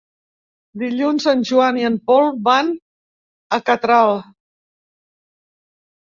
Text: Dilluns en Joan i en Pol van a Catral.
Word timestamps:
Dilluns 0.83 1.27
en 1.31 1.43
Joan 1.49 1.77
i 1.81 1.85
en 1.89 1.99
Pol 2.07 2.31
van 2.47 2.73
a 3.59 3.61
Catral. 3.69 4.17